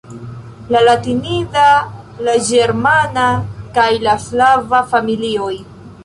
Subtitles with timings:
[0.75, 1.65] la latinida,
[2.27, 3.25] la ĝermana
[3.75, 5.53] kaj la slava familioj.